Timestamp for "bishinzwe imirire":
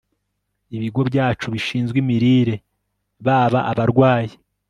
1.53-2.55